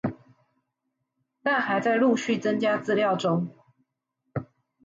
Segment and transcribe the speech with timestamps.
[1.43, 3.53] 但還在陸續增加資料中